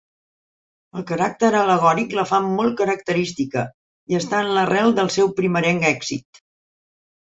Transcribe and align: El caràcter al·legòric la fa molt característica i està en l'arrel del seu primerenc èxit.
El 1.01 1.05
caràcter 1.11 1.51
al·legòric 1.59 2.17
la 2.21 2.25
fa 2.33 2.41
molt 2.47 2.77
característica 2.81 3.69
i 4.15 4.21
està 4.25 4.43
en 4.49 4.53
l'arrel 4.59 5.01
del 5.01 5.17
seu 5.21 5.35
primerenc 5.43 5.91
èxit. 5.97 6.47